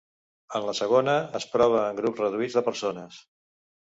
En 0.59 0.63
la 0.67 0.73
segona, 0.79 1.13
es 1.41 1.45
prova 1.51 1.83
en 1.91 2.01
grups 2.01 2.23
reduïts 2.25 2.57
de 2.61 2.65
persones. 2.71 3.21